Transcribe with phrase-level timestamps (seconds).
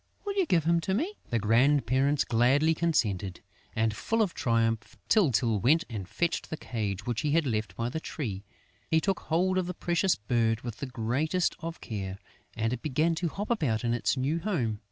[0.25, 3.41] Will you give him to me?" The grandparents gladly consented;
[3.75, 7.87] and, full of triumph, Tyltyl went and fetched the cage which he had left by
[7.87, 8.43] the tree.
[8.89, 12.17] He took hold of the precious bird with the greatest of care;
[12.55, 14.79] and it began to hop about in its new home.